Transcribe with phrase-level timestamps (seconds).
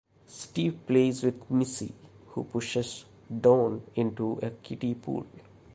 [0.25, 1.93] Steve plays with Missy,
[2.29, 3.05] who pushes
[3.39, 5.27] Dawn into a kiddie pool.